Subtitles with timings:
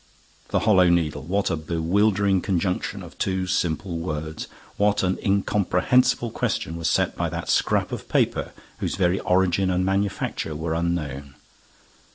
[0.49, 1.21] The Hollow Needle!
[1.21, 4.47] What a bewildering conjunction of two simple words!
[4.75, 9.85] What an incomprehensible question was set by that scrap of paper, whose very origin and
[9.85, 11.35] manufacture were unknown!